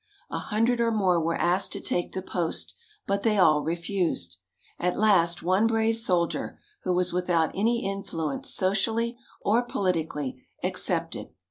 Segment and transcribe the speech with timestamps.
[0.31, 2.73] A hundred or more were asked to take the post,
[3.05, 4.37] but they all refused.
[4.79, 11.27] At last one brave soldier, who was without any influence socially or politically, accepted.